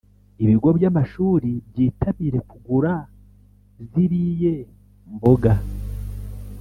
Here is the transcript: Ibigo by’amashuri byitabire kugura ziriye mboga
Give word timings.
Ibigo 0.43 0.69
by’amashuri 0.77 1.51
byitabire 1.69 2.39
kugura 2.49 2.93
ziriye 3.89 4.53
mboga 5.13 5.53